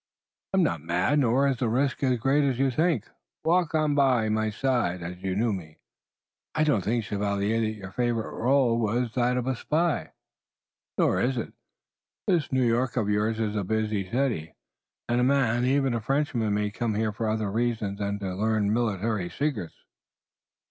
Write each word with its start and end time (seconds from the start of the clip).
"I 0.51 0.57
am 0.57 0.63
not 0.63 0.81
mad, 0.81 1.19
nor 1.19 1.47
is 1.47 1.57
the 1.57 1.69
risk 1.69 2.01
as 2.01 2.17
great 2.17 2.43
as 2.43 2.57
you 2.57 2.71
think. 2.71 3.07
Walk 3.45 3.75
on 3.75 3.93
by 3.93 4.29
my 4.29 4.49
side, 4.49 5.03
as 5.03 5.11
if 5.17 5.23
you 5.23 5.35
knew 5.35 5.53
me." 5.53 5.77
"I 6.55 6.63
did 6.63 6.71
not 6.71 6.83
think, 6.85 7.03
chevalier, 7.03 7.59
that 7.61 7.67
your 7.69 7.91
favorite 7.91 8.33
role 8.35 8.79
was 8.79 9.13
that 9.13 9.37
of 9.37 9.45
a 9.45 9.55
spy." 9.55 10.13
"Nor 10.97 11.21
is 11.21 11.37
it. 11.37 11.53
This 12.25 12.51
New 12.51 12.65
York 12.65 12.97
of 12.97 13.09
yours 13.11 13.39
is 13.39 13.55
a 13.55 13.63
busy 13.63 14.09
city, 14.09 14.55
and 15.07 15.21
a 15.21 15.23
man, 15.23 15.65
even 15.65 15.93
a 15.93 16.01
Frenchman, 16.01 16.51
may 16.55 16.71
come 16.71 16.95
here 16.95 17.11
for 17.11 17.29
other 17.29 17.51
reasons 17.51 17.99
than 17.99 18.17
to 18.21 18.33
learn 18.33 18.73
military 18.73 19.29
secrets." 19.29 19.75